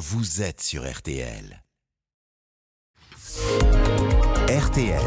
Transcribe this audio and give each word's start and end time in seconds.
vous 0.00 0.40
êtes 0.40 0.62
sur 0.62 0.90
RTL. 0.90 1.62
RTL. 4.48 5.02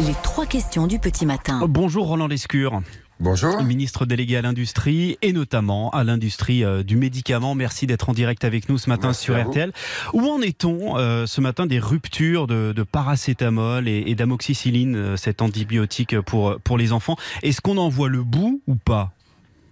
Les 0.00 0.14
trois 0.22 0.46
questions 0.46 0.86
du 0.86 1.00
petit 1.00 1.26
matin. 1.26 1.66
Bonjour 1.68 2.06
Roland 2.06 2.28
Lescure. 2.28 2.82
Bonjour. 3.18 3.60
Ministre 3.64 4.06
délégué 4.06 4.36
à 4.36 4.42
l'industrie 4.42 5.18
et 5.22 5.32
notamment 5.32 5.90
à 5.90 6.04
l'industrie 6.04 6.62
euh, 6.62 6.84
du 6.84 6.96
médicament. 6.96 7.56
Merci 7.56 7.88
d'être 7.88 8.08
en 8.08 8.12
direct 8.12 8.44
avec 8.44 8.68
nous 8.68 8.78
ce 8.78 8.88
matin 8.88 9.08
Merci 9.08 9.24
sur. 9.24 9.42
RTL. 9.42 9.72
Où 10.12 10.24
en 10.28 10.40
est-on 10.40 10.96
euh, 10.98 11.26
ce 11.26 11.40
matin 11.40 11.66
des 11.66 11.80
ruptures 11.80 12.46
de, 12.46 12.72
de 12.72 12.82
paracétamol 12.84 13.88
et, 13.88 14.04
et 14.06 14.14
d'amoxicilline, 14.14 14.94
euh, 14.94 15.16
cet 15.16 15.42
antibiotique 15.42 16.20
pour, 16.20 16.60
pour 16.60 16.78
les 16.78 16.92
enfants? 16.92 17.16
Est-ce 17.42 17.60
qu'on 17.60 17.78
en 17.78 17.88
voit 17.88 18.08
le 18.08 18.22
bout 18.22 18.62
ou 18.68 18.76
pas? 18.76 19.15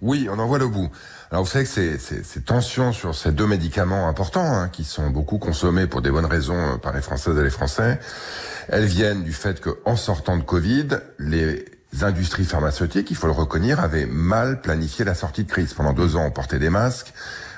Oui, 0.03 0.29
on 0.31 0.39
en 0.39 0.47
voit 0.47 0.59
le 0.59 0.69
bout. 0.69 0.91
Alors 1.31 1.45
vous 1.45 1.51
savez 1.51 1.65
que 1.65 1.71
ces, 1.71 1.99
ces, 1.99 2.23
ces 2.23 2.43
tensions 2.43 2.93
sur 2.93 3.15
ces 3.15 3.33
deux 3.33 3.47
médicaments 3.47 4.09
importants, 4.09 4.55
hein, 4.55 4.69
qui 4.69 4.85
sont 4.85 5.11
beaucoup 5.11 5.39
consommés 5.39 5.87
pour 5.87 6.03
des 6.03 6.11
bonnes 6.11 6.27
raisons 6.27 6.75
euh, 6.75 6.77
par 6.77 6.93
les 6.93 7.01
Françaises 7.01 7.39
et 7.39 7.43
les 7.43 7.51
Français, 7.51 7.99
elles 8.69 8.85
viennent 8.85 9.23
du 9.23 9.33
fait 9.33 9.61
que 9.61 9.79
en 9.85 9.97
sortant 9.97 10.37
de 10.37 10.43
Covid, 10.43 10.89
les 11.19 11.65
industries 12.03 12.45
pharmaceutiques, 12.45 13.11
il 13.11 13.17
faut 13.17 13.27
le 13.27 13.33
reconnaître, 13.33 13.81
avaient 13.81 14.07
mal 14.07 14.61
planifié 14.61 15.05
la 15.05 15.15
sortie 15.15 15.45
de 15.45 15.51
crise. 15.51 15.75
Pendant 15.75 15.93
deux 15.93 16.17
ans, 16.17 16.25
on 16.27 16.31
portait 16.31 16.59
des 16.59 16.71
masques. 16.71 17.13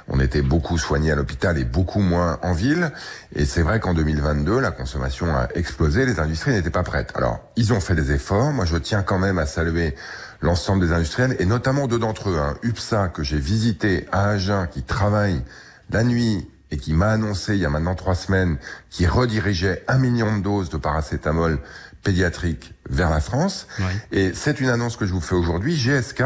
On 0.09 0.21
était 0.21 0.43
beaucoup 0.43 0.79
soignés 0.79 1.11
à 1.11 1.17
l'hôpital 1.17 1.59
et 1.59 1.65
beaucoup 1.65 2.01
moins 2.01 2.39
en 2.43 2.53
ville. 2.53 2.93
Et 3.35 3.45
c'est 3.45 3.63
vrai 3.63 3.81
qu'en 3.81 3.93
2022, 3.93 4.61
la 4.61 4.71
consommation 4.71 5.35
a 5.35 5.49
explosé. 5.55 6.07
Les 6.07 6.21
industries 6.21 6.53
n'étaient 6.53 6.71
pas 6.71 6.85
prêtes. 6.85 7.13
Alors, 7.17 7.41
ils 7.57 7.73
ont 7.73 7.81
fait 7.81 7.97
des 7.97 8.13
efforts. 8.13 8.53
Moi, 8.53 8.67
je 8.67 8.77
tiens 8.77 9.03
quand 9.03 9.19
même 9.19 9.39
à 9.39 9.47
saluer 9.47 9.97
l'ensemble 10.41 10.87
des 10.87 10.93
industriels 10.93 11.37
et 11.39 11.47
notamment 11.47 11.87
deux 11.87 11.99
d'entre 11.99 12.31
eux, 12.31 12.39
un 12.39 12.57
UPSA 12.63 13.09
que 13.09 13.23
j'ai 13.23 13.39
visité 13.39 14.07
à 14.13 14.31
Agen, 14.31 14.69
qui 14.71 14.83
travaille 14.83 15.43
la 15.91 16.05
nuit 16.05 16.49
et 16.71 16.79
qui 16.79 16.93
m'a 16.93 17.11
annoncé 17.11 17.55
il 17.55 17.61
y 17.61 17.65
a 17.65 17.71
maintenant 17.71 17.95
trois 17.95 18.15
semaines 18.15 18.59
qu'il 18.91 19.09
redirigeait 19.09 19.85
un 19.89 19.99
million 19.99 20.37
de 20.37 20.43
doses 20.43 20.69
de 20.69 20.77
paracétamol 20.77 21.59
pédiatrique 22.03 22.75
vers 22.89 23.11
la 23.11 23.21
France. 23.21 23.67
Oui. 23.79 23.85
Et 24.13 24.33
c'est 24.35 24.61
une 24.61 24.69
annonce 24.69 24.97
que 24.97 25.07
je 25.07 25.13
vous 25.13 25.21
fais 25.21 25.35
aujourd'hui. 25.35 25.77
GSK, 25.77 26.25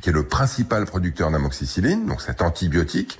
qui 0.00 0.10
est 0.10 0.12
le 0.12 0.22
principal 0.22 0.86
producteur 0.86 1.30
d'amoxicilline, 1.30 2.06
donc 2.06 2.22
cet 2.22 2.42
antibiotique, 2.42 3.18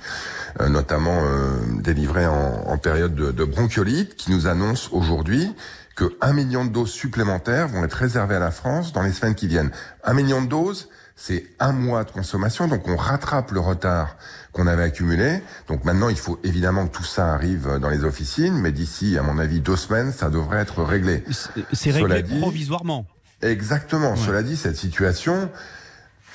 euh, 0.59 0.69
notamment 0.69 1.21
euh, 1.23 1.59
délivré 1.79 2.25
en, 2.25 2.63
en 2.65 2.77
période 2.77 3.13
de, 3.13 3.31
de 3.31 3.43
bronchiolite, 3.43 4.15
qui 4.15 4.31
nous 4.31 4.47
annonce 4.47 4.89
aujourd'hui 4.91 5.53
que 5.95 6.15
un 6.21 6.33
million 6.33 6.65
de 6.65 6.69
doses 6.71 6.91
supplémentaires 6.91 7.67
vont 7.67 7.83
être 7.83 7.93
réservées 7.93 8.35
à 8.35 8.39
la 8.39 8.51
France 8.51 8.93
dans 8.93 9.01
les 9.01 9.11
semaines 9.11 9.35
qui 9.35 9.47
viennent. 9.47 9.71
Un 10.03 10.13
million 10.13 10.41
de 10.41 10.47
doses, 10.47 10.89
c'est 11.15 11.45
un 11.59 11.71
mois 11.73 12.03
de 12.03 12.11
consommation, 12.11 12.67
donc 12.67 12.87
on 12.87 12.95
rattrape 12.95 13.51
le 13.51 13.59
retard 13.59 14.15
qu'on 14.53 14.67
avait 14.67 14.83
accumulé. 14.83 15.41
Donc 15.67 15.83
maintenant, 15.85 16.09
il 16.09 16.17
faut 16.17 16.39
évidemment 16.43 16.87
que 16.87 16.95
tout 16.97 17.03
ça 17.03 17.33
arrive 17.33 17.77
dans 17.79 17.89
les 17.89 18.03
officines, 18.03 18.57
mais 18.59 18.71
d'ici, 18.71 19.17
à 19.17 19.21
mon 19.21 19.37
avis, 19.37 19.59
deux 19.59 19.75
semaines, 19.75 20.11
ça 20.11 20.29
devrait 20.29 20.59
être 20.61 20.81
réglé. 20.83 21.23
C'est- 21.73 21.91
réglé 21.91 22.23
dit- 22.23 22.39
provisoirement. 22.39 23.05
Exactement. 23.41 24.15
Cela 24.15 24.43
dit, 24.43 24.55
cette 24.55 24.77
situation, 24.77 25.49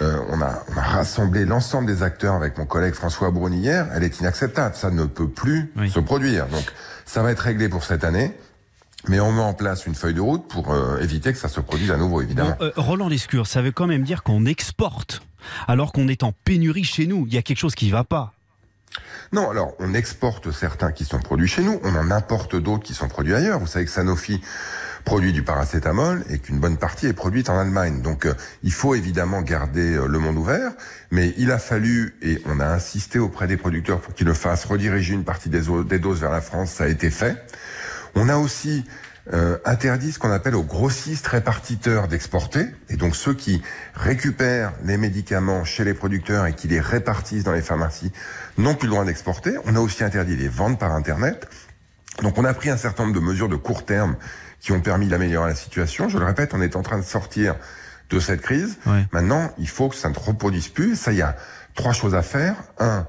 euh, 0.02 0.18
on, 0.28 0.40
a, 0.42 0.62
on 0.72 0.76
a 0.76 0.82
rassemblé 0.82 1.44
l'ensemble 1.44 1.86
des 1.86 2.02
acteurs 2.02 2.34
avec 2.34 2.58
mon 2.58 2.66
collègue 2.66 2.94
François 2.94 3.30
Braun 3.30 3.52
hier. 3.52 3.88
Elle 3.94 4.02
est 4.04 4.20
inacceptable. 4.20 4.74
Ça 4.76 4.90
ne 4.90 5.04
peut 5.04 5.28
plus 5.28 5.72
Oui. 5.76 5.90
se 5.90 6.00
produire. 6.00 6.46
Donc, 6.48 6.64
ça 7.06 7.22
va 7.22 7.30
être 7.32 7.40
réglé 7.40 7.68
pour 7.68 7.84
cette 7.84 8.04
année. 8.04 8.36
Mais 9.08 9.20
on 9.20 9.32
met 9.32 9.42
en 9.42 9.54
place 9.54 9.86
une 9.86 9.94
feuille 9.94 10.14
de 10.14 10.20
route 10.20 10.46
pour 10.48 10.72
euh, 10.72 10.98
éviter 11.00 11.32
que 11.32 11.38
ça 11.38 11.48
se 11.48 11.60
produise 11.60 11.90
à 11.90 11.96
nouveau, 11.96 12.22
évidemment. 12.22 12.56
Bon, 12.58 12.64
euh, 12.64 12.72
Roland 12.76 13.08
Lescure, 13.08 13.46
ça 13.46 13.62
veut 13.62 13.72
quand 13.72 13.86
même 13.86 14.02
dire 14.02 14.22
qu'on 14.22 14.46
exporte 14.46 15.22
alors 15.68 15.92
qu'on 15.92 16.08
est 16.08 16.22
en 16.22 16.32
pénurie 16.32 16.84
chez 16.84 17.06
nous. 17.06 17.24
Il 17.26 17.34
y 17.34 17.38
a 17.38 17.42
quelque 17.42 17.58
chose 17.58 17.74
qui 17.74 17.90
va 17.90 18.04
pas. 18.04 18.32
Non, 19.32 19.50
alors 19.50 19.72
on 19.80 19.94
exporte 19.94 20.50
certains 20.52 20.92
qui 20.92 21.04
sont 21.04 21.18
produits 21.18 21.48
chez 21.48 21.62
nous, 21.62 21.80
on 21.82 21.94
en 21.96 22.10
importe 22.10 22.56
d'autres 22.56 22.84
qui 22.84 22.94
sont 22.94 23.08
produits 23.08 23.34
ailleurs. 23.34 23.58
Vous 23.58 23.66
savez 23.66 23.84
que 23.84 23.90
Sanofi 23.90 24.40
produit 25.04 25.32
du 25.32 25.42
paracétamol 25.42 26.24
et 26.30 26.38
qu'une 26.38 26.58
bonne 26.58 26.76
partie 26.76 27.06
est 27.06 27.12
produite 27.12 27.48
en 27.48 27.58
Allemagne. 27.58 28.02
Donc 28.02 28.26
euh, 28.26 28.34
il 28.62 28.72
faut 28.72 28.94
évidemment 28.94 29.40
garder 29.40 29.94
euh, 29.94 30.06
le 30.06 30.18
monde 30.18 30.36
ouvert, 30.36 30.72
mais 31.10 31.32
il 31.38 31.52
a 31.52 31.58
fallu, 31.58 32.16
et 32.22 32.42
on 32.46 32.58
a 32.58 32.66
insisté 32.66 33.18
auprès 33.18 33.46
des 33.46 33.56
producteurs 33.56 34.00
pour 34.00 34.14
qu'ils 34.14 34.26
le 34.26 34.34
fassent, 34.34 34.64
rediriger 34.64 35.14
une 35.14 35.24
partie 35.24 35.48
des, 35.48 35.62
des 35.88 35.98
doses 35.98 36.20
vers 36.20 36.32
la 36.32 36.40
France, 36.40 36.72
ça 36.72 36.84
a 36.84 36.88
été 36.88 37.10
fait. 37.10 37.36
On 38.16 38.30
a 38.30 38.36
aussi 38.36 38.84
euh, 39.32 39.58
interdit 39.64 40.10
ce 40.10 40.18
qu'on 40.18 40.30
appelle 40.30 40.54
aux 40.54 40.62
grossistes 40.62 41.26
répartiteurs 41.26 42.08
d'exporter, 42.08 42.64
et 42.88 42.96
donc 42.96 43.14
ceux 43.14 43.34
qui 43.34 43.62
récupèrent 43.94 44.72
les 44.84 44.96
médicaments 44.96 45.64
chez 45.64 45.84
les 45.84 45.94
producteurs 45.94 46.46
et 46.46 46.54
qui 46.54 46.66
les 46.66 46.80
répartissent 46.80 47.44
dans 47.44 47.52
les 47.52 47.62
pharmacies 47.62 48.10
n'ont 48.56 48.74
plus 48.74 48.86
le 48.86 48.92
droit 48.92 49.04
d'exporter. 49.04 49.56
On 49.66 49.76
a 49.76 49.80
aussi 49.80 50.02
interdit 50.02 50.34
les 50.34 50.48
ventes 50.48 50.78
par 50.78 50.92
Internet. 50.92 51.46
Donc 52.22 52.38
on 52.38 52.44
a 52.44 52.54
pris 52.54 52.70
un 52.70 52.78
certain 52.78 53.04
nombre 53.04 53.14
de 53.14 53.20
mesures 53.20 53.50
de 53.50 53.56
court 53.56 53.84
terme 53.84 54.16
qui 54.60 54.72
ont 54.72 54.80
permis 54.80 55.08
d'améliorer 55.08 55.50
la 55.50 55.54
situation. 55.54 56.08
Je 56.08 56.18
le 56.18 56.24
répète, 56.24 56.54
on 56.54 56.62
est 56.62 56.74
en 56.74 56.82
train 56.82 56.98
de 56.98 57.04
sortir 57.04 57.54
de 58.08 58.18
cette 58.18 58.40
crise. 58.40 58.78
Ouais. 58.86 59.06
Maintenant, 59.12 59.52
il 59.58 59.68
faut 59.68 59.88
que 59.90 59.96
ça 59.96 60.08
ne 60.08 60.14
reproduise 60.14 60.68
plus. 60.68 60.96
Ça, 60.96 61.12
il 61.12 61.18
y 61.18 61.22
a 61.22 61.36
trois 61.74 61.92
choses 61.92 62.14
à 62.14 62.22
faire. 62.22 62.54
Un, 62.78 63.06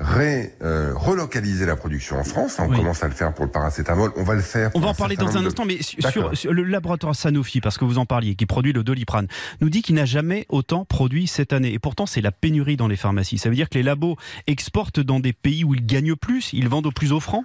ré, 0.00 0.54
euh, 0.62 0.92
relocaliser 0.94 1.66
la 1.66 1.76
production 1.76 2.18
en 2.18 2.24
France. 2.24 2.56
On 2.60 2.68
Oui. 2.68 2.76
commence 2.76 3.02
à 3.02 3.08
le 3.08 3.14
faire 3.14 3.34
pour 3.34 3.44
le 3.44 3.50
paracétamol. 3.50 4.12
On 4.16 4.22
va 4.22 4.34
le 4.34 4.40
faire. 4.40 4.70
On 4.74 4.80
va 4.80 4.88
en 4.88 4.94
parler 4.94 5.16
dans 5.16 5.36
un 5.36 5.42
de- 5.42 5.46
instant, 5.48 5.64
mais 5.64 5.78
sur, 5.82 6.36
sur 6.36 6.52
le 6.52 6.62
laboratoire 6.62 7.14
Sanofi, 7.16 7.60
parce 7.60 7.78
que 7.78 7.84
vous 7.84 7.98
en 7.98 8.06
parliez, 8.06 8.34
qui 8.36 8.46
produit 8.46 8.72
le 8.72 8.84
doliprane, 8.84 9.26
nous 9.60 9.70
dit 9.70 9.82
qu'il 9.82 9.96
n'a 9.96 10.04
jamais 10.04 10.46
autant 10.48 10.84
produit 10.84 11.26
cette 11.26 11.52
année. 11.52 11.72
Et 11.72 11.78
pourtant, 11.78 12.06
c'est 12.06 12.20
la 12.20 12.32
pénurie 12.32 12.76
dans 12.76 12.88
les 12.88 12.96
pharmacies. 12.96 13.38
Ça 13.38 13.48
veut 13.48 13.56
dire 13.56 13.68
que 13.68 13.74
les 13.76 13.82
labos 13.82 14.16
exportent 14.46 15.00
dans 15.00 15.20
des 15.20 15.32
pays 15.32 15.64
où 15.64 15.74
ils 15.74 15.84
gagnent 15.84 16.16
plus, 16.16 16.52
ils 16.52 16.68
vendent 16.68 16.86
au 16.86 16.92
plus 16.92 17.12
offrant 17.12 17.44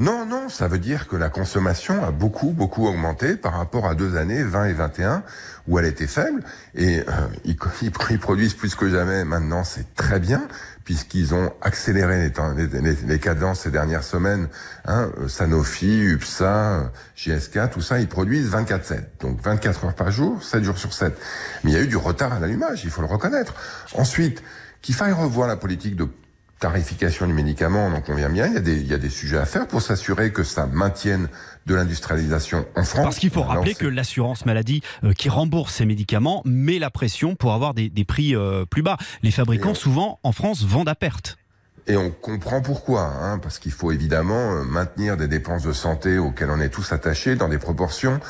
Non, 0.00 0.24
non, 0.26 0.48
ça 0.48 0.68
veut 0.68 0.78
dire 0.78 1.08
que 1.08 1.16
la 1.16 1.28
consommation 1.28 2.04
a 2.04 2.12
beaucoup, 2.12 2.50
beaucoup 2.52 2.86
augmenté 2.86 3.36
par 3.36 3.54
rapport 3.54 3.84
à 3.86 3.96
deux 3.96 4.16
années, 4.16 4.44
20 4.44 4.66
et 4.66 4.72
21, 4.72 5.24
où 5.66 5.76
elle 5.80 5.86
était 5.86 6.06
faible. 6.06 6.44
Et 6.76 7.00
euh, 7.00 7.02
ils, 7.44 7.56
ils- 7.82 8.18
produisent 8.20 8.54
plus 8.54 8.76
que 8.76 8.88
jamais 8.88 9.24
maintenant, 9.24 9.64
c'est 9.64 9.92
très 9.96 10.20
bien, 10.20 10.46
puisqu'ils 10.84 11.34
ont 11.34 11.52
accéléré 11.62 12.30
les, 12.56 12.66
les- 12.80 12.94
les 13.06 13.18
cadences 13.18 13.62
ces 13.62 13.72
dernières 13.72 14.04
semaines. 14.04 14.46
Hein, 14.84 15.10
euh, 15.20 15.26
Sanofi, 15.26 16.00
UPSA, 16.00 16.44
euh, 16.74 16.84
GSK, 17.16 17.68
tout 17.72 17.80
ça, 17.80 17.98
ils 17.98 18.06
produisent 18.08 18.52
24-7. 18.52 19.02
Donc 19.20 19.40
24 19.42 19.84
heures 19.86 19.94
par 19.94 20.12
jour, 20.12 20.40
7 20.44 20.62
jours 20.62 20.78
sur 20.78 20.92
7. 20.94 21.12
Mais 21.64 21.72
il 21.72 21.74
y 21.74 21.76
a 21.76 21.82
eu 21.82 21.88
du 21.88 21.96
retard 21.96 22.32
à 22.34 22.38
l'allumage, 22.38 22.82
il 22.84 22.90
faut 22.90 23.02
le 23.02 23.08
reconnaître. 23.08 23.52
Ensuite, 23.94 24.44
qu'il 24.80 24.94
faille 24.94 25.10
revoir 25.12 25.48
la 25.48 25.56
politique 25.56 25.96
de 25.96 26.06
tarification 26.58 27.26
du 27.26 27.32
médicament, 27.32 27.90
on 28.08 28.14
vient 28.14 28.28
bien, 28.30 28.46
il 28.46 28.54
y 28.54 28.56
a 28.56 28.60
des, 28.60 28.76
il 28.76 28.86
y 28.86 28.94
a 28.94 28.98
des 28.98 29.08
sujets 29.10 29.38
à 29.38 29.46
faire 29.46 29.66
pour 29.68 29.80
s'assurer 29.82 30.32
que 30.32 30.42
ça 30.42 30.66
maintienne 30.66 31.28
de 31.66 31.74
l'industrialisation 31.74 32.66
en 32.74 32.84
France. 32.84 33.04
Parce 33.04 33.18
qu'il 33.18 33.30
faut 33.30 33.42
Alors, 33.42 33.54
rappeler 33.56 33.74
que 33.74 33.86
l'assurance 33.86 34.46
maladie 34.46 34.82
euh, 35.04 35.12
qui 35.12 35.28
rembourse 35.28 35.74
ces 35.74 35.84
médicaments 35.86 36.42
met 36.44 36.78
la 36.78 36.90
pression 36.90 37.34
pour 37.36 37.52
avoir 37.54 37.74
des, 37.74 37.88
des 37.90 38.04
prix 38.04 38.34
euh, 38.34 38.64
plus 38.64 38.82
bas. 38.82 38.96
Les 39.22 39.30
fabricants, 39.30 39.70
on- 39.70 39.74
souvent, 39.74 40.18
en 40.22 40.32
France, 40.32 40.64
vendent 40.64 40.88
à 40.88 40.94
perte. 40.94 41.36
Et 41.86 41.96
on 41.96 42.10
comprend 42.10 42.60
pourquoi, 42.60 43.02
hein, 43.22 43.38
parce 43.38 43.58
qu'il 43.58 43.72
faut 43.72 43.92
évidemment 43.92 44.54
euh, 44.56 44.64
maintenir 44.64 45.16
des 45.16 45.28
dépenses 45.28 45.62
de 45.62 45.72
santé 45.72 46.18
auxquelles 46.18 46.50
on 46.50 46.60
est 46.60 46.68
tous 46.68 46.92
attachés 46.92 47.34
dans 47.36 47.48
des 47.48 47.58
proportions 47.58 48.20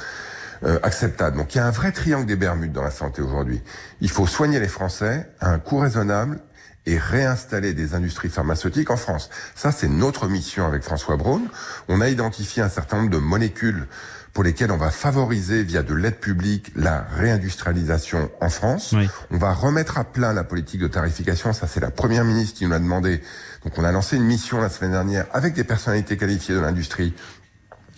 euh, 0.65 0.79
acceptables. 0.83 1.37
Donc 1.37 1.55
il 1.55 1.59
y 1.59 1.61
a 1.61 1.67
un 1.67 1.71
vrai 1.73 1.93
triangle 1.93 2.27
des 2.27 2.37
Bermudes 2.37 2.73
dans 2.73 2.83
la 2.83 2.91
santé 2.91 3.23
aujourd'hui. 3.23 3.61
Il 4.01 4.11
faut 4.11 4.27
soigner 4.27 4.61
les 4.61 4.69
Français 4.69 5.29
à 5.41 5.51
un 5.51 5.59
coût 5.59 5.79
raisonnable 5.79 6.41
et 6.89 6.99
réinstaller 6.99 7.75
des 7.75 7.95
industries 7.95 8.31
pharmaceutiques 8.31 8.91
en 8.91 8.97
France. 8.97 9.29
Ça, 9.55 9.73
c'est 9.73 9.89
notre 9.89 10.27
mission 10.27 10.67
avec 10.67 10.83
François 10.83 11.17
Braun. 11.17 11.43
On 11.89 12.01
a 12.01 12.09
identifié 12.09 12.63
un 12.63 12.71
certain 12.71 12.97
nombre 12.97 13.11
de 13.11 13.19
molécules 13.19 13.87
pour 14.33 14.43
lesquelles 14.43 14.73
on 14.73 14.79
va 14.79 14.91
favoriser 14.91 15.65
via 15.65 15.83
de 15.83 15.95
l'aide 15.95 16.19
publique 16.19 16.73
la 16.77 17.07
réindustrialisation 17.15 18.31
en 18.41 18.49
France. 18.49 18.95
Oui. 18.97 19.09
On 19.31 19.37
va 19.37 19.53
remettre 19.53 19.99
à 19.99 20.05
plat 20.05 20.33
la 20.33 20.45
politique 20.45 20.81
de 20.81 20.89
tarification. 20.89 21.53
Ça, 21.53 21.67
c'est 21.67 21.81
la 21.81 21.91
première 21.91 22.25
ministre 22.25 22.57
qui 22.57 22.65
nous 22.65 22.71
l'a 22.71 22.79
demandé. 22.79 23.21
Donc, 23.65 23.77
on 23.77 23.85
a 23.85 23.93
lancé 23.93 24.17
une 24.17 24.25
mission 24.25 24.59
la 24.59 24.71
semaine 24.71 24.93
dernière 24.93 25.27
avec 25.33 25.53
des 25.53 25.65
personnalités 25.65 26.17
qualifiées 26.17 26.55
de 26.55 26.61
l'industrie 26.61 27.13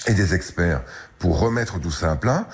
et 0.08 0.14
des 0.14 0.34
experts 0.34 0.82
pour 1.18 1.38
remettre 1.38 1.78
tout 1.78 1.92
ça 1.92 2.10
à 2.10 2.16
plat. 2.16 2.48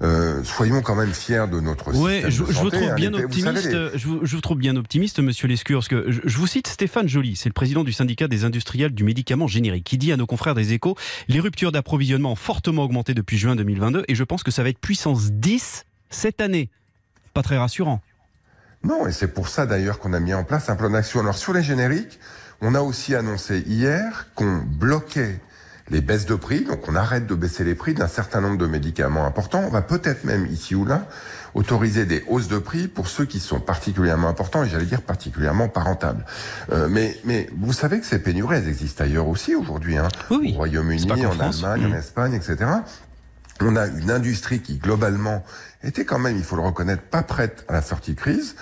Euh, 0.00 0.44
soyons 0.44 0.80
quand 0.80 0.94
même 0.94 1.12
fiers 1.12 1.46
de 1.50 1.58
notre 1.58 1.92
système 1.92 2.20
je, 2.22 2.24
de 2.24 2.30
je 2.30 2.42
vous 2.42 2.52
santé. 2.52 2.76
trouve 2.76 2.90
hein. 2.90 2.94
bien 2.94 3.10
Les- 3.10 3.18
vous 3.18 3.24
optimiste. 3.24 3.62
savez, 3.62 3.90
les- 3.92 3.98
je, 3.98 4.06
vous, 4.06 4.20
je 4.22 4.34
vous 4.36 4.40
trouve 4.40 4.58
bien 4.58 4.76
optimiste, 4.76 5.18
Monsieur 5.18 5.48
Lescure, 5.48 5.78
parce 5.80 5.88
que 5.88 6.04
je, 6.12 6.20
je 6.24 6.36
vous 6.38 6.46
cite 6.46 6.68
Stéphane 6.68 7.08
Joly, 7.08 7.34
c'est 7.34 7.48
le 7.48 7.52
président 7.52 7.82
du 7.82 7.92
syndicat 7.92 8.28
des 8.28 8.44
industriels 8.44 8.92
du 8.94 9.02
médicament 9.02 9.48
générique, 9.48 9.82
qui 9.84 9.98
dit 9.98 10.12
à 10.12 10.16
nos 10.16 10.26
confrères 10.26 10.54
des 10.54 10.72
Échos 10.72 10.96
les 11.26 11.40
ruptures 11.40 11.72
d'approvisionnement 11.72 12.32
ont 12.32 12.36
fortement 12.36 12.84
augmenté 12.84 13.12
depuis 13.12 13.38
juin 13.38 13.56
2022, 13.56 14.04
et 14.06 14.14
je 14.14 14.22
pense 14.24 14.44
que 14.44 14.52
ça 14.52 14.62
va 14.62 14.68
être 14.68 14.78
puissance 14.78 15.32
10 15.32 15.84
cette 16.10 16.40
année. 16.40 16.70
Pas 17.34 17.42
très 17.42 17.58
rassurant. 17.58 18.00
Non, 18.84 19.06
et 19.08 19.12
c'est 19.12 19.34
pour 19.34 19.48
ça 19.48 19.66
d'ailleurs 19.66 19.98
qu'on 19.98 20.12
a 20.12 20.20
mis 20.20 20.32
en 20.32 20.44
place 20.44 20.70
un 20.70 20.76
plan 20.76 20.90
d'action. 20.90 21.18
Alors 21.18 21.36
sur 21.36 21.52
les 21.52 21.62
génériques, 21.64 22.20
on 22.60 22.76
a 22.76 22.80
aussi 22.80 23.16
annoncé 23.16 23.64
hier 23.66 24.28
qu'on 24.36 24.58
bloquait 24.64 25.40
les 25.90 26.00
baisses 26.00 26.26
de 26.26 26.34
prix, 26.34 26.64
donc 26.64 26.88
on 26.88 26.94
arrête 26.94 27.26
de 27.26 27.34
baisser 27.34 27.64
les 27.64 27.74
prix 27.74 27.94
d'un 27.94 28.08
certain 28.08 28.40
nombre 28.40 28.58
de 28.58 28.66
médicaments 28.66 29.24
importants. 29.26 29.62
On 29.66 29.70
va 29.70 29.82
peut-être 29.82 30.24
même 30.24 30.46
ici 30.46 30.74
ou 30.74 30.84
là 30.84 31.06
autoriser 31.54 32.04
des 32.04 32.24
hausses 32.28 32.48
de 32.48 32.58
prix 32.58 32.88
pour 32.88 33.08
ceux 33.08 33.24
qui 33.24 33.40
sont 33.40 33.58
particulièrement 33.58 34.28
importants 34.28 34.64
et 34.64 34.68
j'allais 34.68 34.84
dire 34.84 35.02
particulièrement 35.02 35.68
pas 35.68 35.80
rentables. 35.80 36.24
Euh, 36.72 36.88
mais, 36.90 37.16
mais 37.24 37.48
vous 37.58 37.72
savez 37.72 38.00
que 38.00 38.06
ces 38.06 38.18
pénuries, 38.18 38.56
elles 38.58 38.68
existent 38.68 39.04
ailleurs 39.04 39.26
aussi 39.28 39.54
aujourd'hui, 39.54 39.96
hein, 39.96 40.08
Oui, 40.30 40.38
oui. 40.40 40.52
au 40.52 40.56
Royaume-Uni, 40.58 41.10
en. 41.10 41.40
Allemagne, 41.40 41.86
en 41.92 41.96
Espagne, 41.96 42.34
etc. 42.34 42.70
On 43.60 43.74
a 43.76 43.86
une 43.86 44.10
industrie 44.10 44.60
qui 44.60 44.78
globalement 44.78 45.42
était 45.82 46.04
quand 46.04 46.18
même, 46.18 46.36
il 46.36 46.44
faut 46.44 46.54
le 46.56 46.62
reconnaître, 46.62 47.02
pas 47.02 47.22
prête 47.22 47.64
à 47.68 47.72
la 47.72 47.82
sortie 47.82 48.14
de 48.14 48.20
crise. 48.20 48.54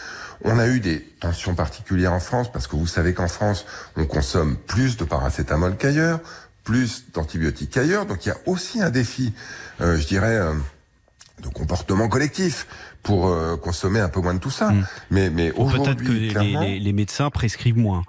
On 0.45 0.59
a 0.59 0.69
eu 0.69 0.81
des 0.81 1.01
tensions 1.21 1.55
particulières 1.55 2.13
en 2.13 2.21
France 2.21 2.51
parce 2.53 2.67
que 2.67 2.77
vous 2.77 2.87
savez 2.87 3.15
qu'en 3.15 3.29
France, 3.29 3.67
on 3.97 4.05
consomme 4.05 4.57
plus 4.57 4.97
de 4.97 5.05
paracétamol 5.05 5.77
qu'ailleurs, 5.77 6.21
plus 6.67 7.05
d'antibiotiques 7.15 7.71
qu'ailleurs. 7.71 8.05
Donc 8.05 8.27
il 8.27 8.29
y 8.29 8.33
a 8.33 8.37
aussi 8.45 8.83
un 8.83 8.91
défi, 8.91 9.33
euh, 9.81 9.97
je 9.97 10.07
dirais, 10.07 10.37
euh, 10.37 10.53
de 11.43 11.49
comportement 11.49 12.09
collectif 12.09 12.67
pour 13.03 13.29
euh, 13.29 13.57
consommer 13.57 14.01
un 14.01 14.09
peu 14.11 14.21
moins 14.21 14.35
de 14.35 14.41
tout 14.41 14.51
ça. 14.51 14.71
Mm. 14.71 14.87
Mais, 15.11 15.31
mais 15.31 15.51
peut-être 15.53 16.03
que 16.03 16.13
les, 16.13 16.29
clairement, 16.29 16.61
les- 16.61 16.79
les 16.81 16.93
médecins 16.93 17.31
prescrivent 17.31 17.79
moins. 17.79 18.03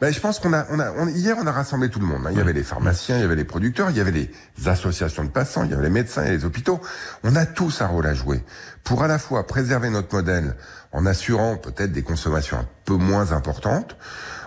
ben, 0.00 0.12
je 0.14 0.20
pense 0.20 0.38
qu'on 0.38 0.52
a, 0.52 0.66
on 0.70 0.78
a, 0.78 0.92
on- 0.92 1.08
hier 1.08 1.36
on 1.38 1.46
a 1.46 1.52
rassemblé 1.52 1.88
tout 1.90 1.98
le 1.98 2.06
monde. 2.06 2.22
hein. 2.26 2.30
Il 2.32 2.38
y 2.38 2.40
avait 2.40 2.52
les 2.52 2.62
pharmaciens, 2.62 3.16
il 3.16 3.22
y 3.22 3.24
avait 3.24 3.34
les 3.36 3.44
producteurs, 3.44 3.90
il 3.90 3.96
y 3.96 4.00
avait 4.00 4.12
les 4.12 4.30
associations 4.68 5.24
de 5.24 5.30
passants, 5.30 5.64
il 5.64 5.70
y 5.70 5.74
avait 5.74 5.82
les 5.82 5.90
médecins 5.90 6.24
et 6.24 6.30
les 6.30 6.44
hôpitaux. 6.44 6.80
On 7.24 7.34
a 7.34 7.44
tous 7.44 7.82
un 7.82 7.86
rôle 7.88 8.06
à 8.06 8.14
jouer 8.14 8.42
pour 8.84 9.02
à 9.02 9.08
la 9.08 9.18
fois 9.18 9.46
préserver 9.46 9.90
notre 9.90 10.14
modèle 10.14 10.54
en 10.92 11.06
assurant 11.06 11.56
peut-être 11.56 11.92
des 11.92 12.02
consommations 12.02 12.58
un 12.58 12.66
peu 12.84 12.94
moins 12.94 13.32
importantes, 13.32 13.96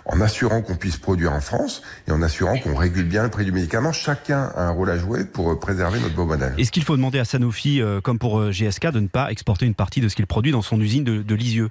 en 0.06 0.22
assurant 0.22 0.62
qu'on 0.62 0.76
puisse 0.76 0.98
produire 0.98 1.34
en 1.34 1.42
France 1.42 1.82
et 2.08 2.12
en 2.12 2.22
assurant 2.22 2.58
qu'on 2.58 2.76
régule 2.76 3.06
bien 3.06 3.24
le 3.24 3.30
prix 3.30 3.46
du 3.46 3.52
médicament. 3.52 3.92
Chacun 3.92 4.52
a 4.56 4.64
un 4.64 4.72
rôle 4.72 4.90
à 4.90 4.98
jouer 4.98 5.26
pour 5.26 5.52
euh, 5.52 5.60
préserver 5.60 6.00
notre 6.00 6.16
beau 6.16 6.26
modèle. 6.26 6.54
Est-ce 6.58 6.72
qu'il 6.72 6.84
faut 6.84 6.96
demander 6.96 7.20
à 7.20 7.26
Sanofi, 7.26 7.82
euh, 7.82 8.02
comme 8.02 8.20
pour 8.20 8.40
euh, 8.40 8.52
GSK, 8.52 8.92
de 8.92 9.00
ne 9.00 9.08
pas 9.08 9.32
exporter 9.32 9.66
une 9.66 9.76
partie 9.76 10.02
de 10.02 10.10
ce 10.10 10.16
qu'il 10.16 10.28
produit 10.28 10.52
dans 10.52 10.62
son 10.62 10.80
usine 10.80 11.04
de, 11.04 11.22
de 11.22 11.36
Lisieux? 11.36 11.70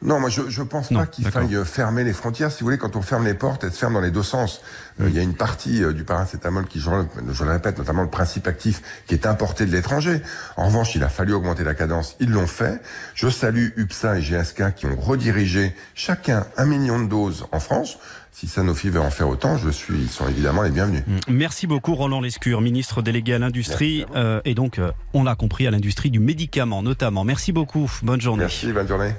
Non, 0.00 0.20
moi 0.20 0.30
je, 0.30 0.42
je 0.48 0.62
pense 0.62 0.92
Non, 0.92 1.00
pas 1.00 1.06
qu'il 1.06 1.24
faille 1.28 1.56
fermer 1.64 2.04
les 2.04 2.12
frontières. 2.12 2.52
Si 2.52 2.60
vous 2.60 2.66
voulez, 2.66 2.78
quand 2.78 2.94
on 2.94 3.02
ferme 3.02 3.24
les 3.24 3.34
portes, 3.34 3.64
elles 3.64 3.72
se 3.72 3.78
ferment 3.78 3.98
dans 3.98 4.04
les 4.04 4.12
deux 4.12 4.22
sens. 4.22 4.60
Euh, 5.00 5.08
Il 5.08 5.14
y 5.16 5.18
a 5.18 5.22
une 5.22 5.34
partie 5.34 5.82
euh, 5.82 5.92
du 5.92 6.04
paracétamol 6.04 6.66
qui, 6.66 6.78
je, 6.78 6.88
le- 6.88 7.06
je 7.32 7.42
le 7.44 7.50
répète, 7.50 7.78
notamment 7.78 8.02
le 8.02 8.08
principe 8.08 8.46
actif, 8.46 8.80
qui 9.08 9.14
est 9.14 9.26
importé 9.26 9.66
de 9.66 9.72
l'étranger. 9.72 10.22
En 10.56 10.66
revanche, 10.66 10.94
il 10.94 11.02
a 11.02 11.08
fallu 11.08 11.32
augmenter 11.32 11.64
la 11.64 11.74
cadence. 11.74 12.14
Ils 12.20 12.30
l'ont 12.30 12.46
fait. 12.46 12.80
Je 13.16 13.28
salue 13.28 13.70
UPSA 13.76 14.18
et 14.18 14.22
GSK 14.22 14.74
qui 14.76 14.86
ont 14.86 14.94
redirigé 14.96 15.74
chacun 15.96 16.46
un 16.56 16.64
million 16.66 17.00
de 17.02 17.08
doses 17.08 17.46
en 17.50 17.58
France. 17.58 17.98
Si 18.30 18.46
Sanofi 18.46 18.90
veut 18.90 19.00
en 19.00 19.10
faire 19.10 19.28
autant, 19.28 19.56
je 19.56 19.68
suis, 19.68 19.94
ils 19.98 20.08
sont 20.08 20.28
évidemment 20.28 20.62
les 20.62 20.70
bienvenus. 20.70 21.02
Merci 21.26 21.66
beaucoup 21.66 21.96
Roland 21.96 22.20
Lescure, 22.20 22.60
ministre 22.60 23.02
délégué 23.02 23.34
à 23.34 23.40
l'industrie 23.40 24.04
euh, 24.14 24.40
et 24.44 24.54
donc, 24.54 24.78
euh, 24.78 24.92
on 25.12 25.24
l'a 25.24 25.34
compris, 25.34 25.66
à 25.66 25.72
l'industrie 25.72 26.12
du 26.12 26.20
médicament 26.20 26.82
notamment. 26.84 27.24
Merci 27.24 27.50
beaucoup, 27.50 27.90
bonne 28.04 28.20
journée. 28.20 28.42
Merci, 28.44 28.72
bonne 28.72 28.86
journée. 28.86 29.12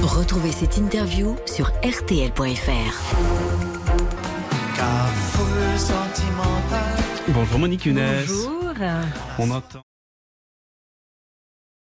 Retrouvez 0.00 0.52
cette 0.52 0.78
interview 0.78 1.36
sur 1.44 1.66
rtl.fr. 1.84 3.14
Bonjour 7.28 7.58
Monique 7.58 7.84
Younes. 7.84 8.00
Bonjour. 8.26 8.72
On 9.38 9.50
entend... 9.50 9.82